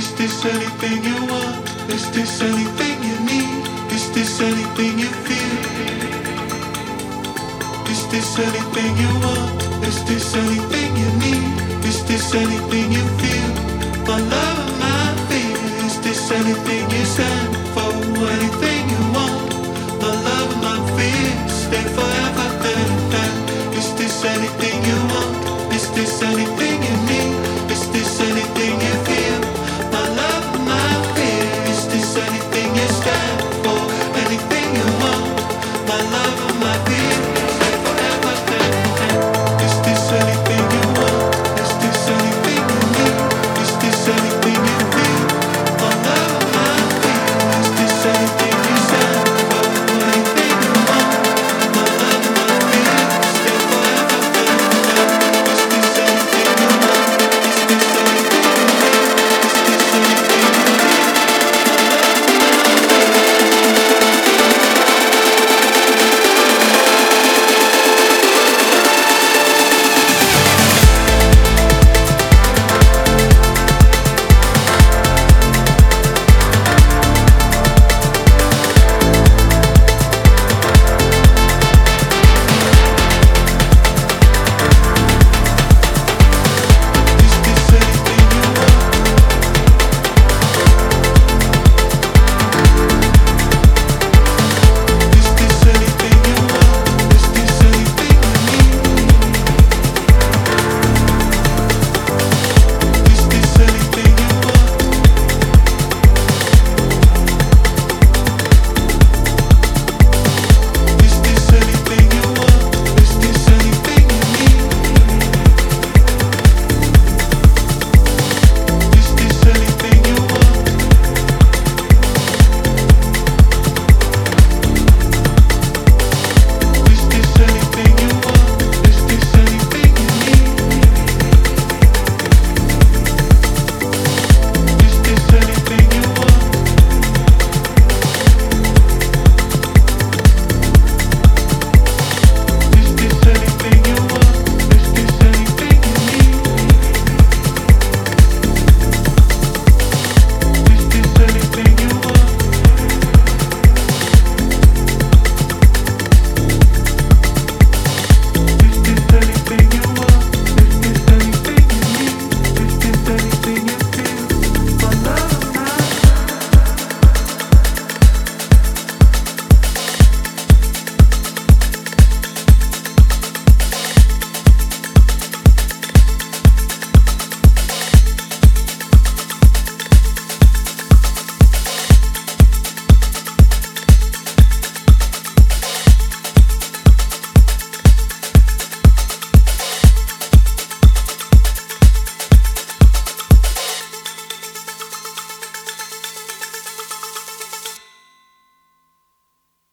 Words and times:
Is 0.00 0.14
this 0.14 0.44
anything 0.46 1.04
you 1.04 1.18
want? 1.30 1.68
Is 1.90 2.10
this 2.12 2.40
anything 2.40 2.96
you 3.08 3.16
need? 3.30 3.62
Is 3.92 4.10
this 4.14 4.40
anything 4.40 4.98
you 4.98 5.10
feel? 5.26 5.54
Is 7.92 8.02
this 8.12 8.30
anything 8.38 8.92
you 9.02 9.12
want? 9.24 9.60
Is 9.90 9.98
this 10.08 10.34
anything 10.34 10.90
you 11.02 11.10
need? 11.24 11.84
Is 11.84 12.02
this 12.08 12.34
anything 12.34 12.92
you 12.96 13.04
feel? 13.20 13.50
My 14.08 14.18
love, 14.34 14.62
my 14.84 15.04
fear. 15.28 15.60
Is 15.84 16.00
this 16.00 16.30
anything 16.32 16.84
you 16.96 17.04
stand 17.04 17.52
for? 17.74 17.92
Anything 18.36 18.82
you 18.94 19.02
want? 19.16 19.48
My 20.00 20.14
love, 20.28 20.52
my 20.64 20.78
fear. 20.96 21.28
Stay 21.62 21.84
forever 21.96 22.48
is 23.80 23.94
this 23.96 24.24
anything 24.24 24.78
you 24.88 24.98
want? 25.12 25.29